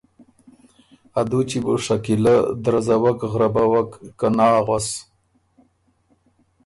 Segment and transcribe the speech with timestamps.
[1.19, 3.89] ا دُوچی بُو شکیلۀ درزوک غربوک
[4.19, 4.87] که ”نا“ غؤس۔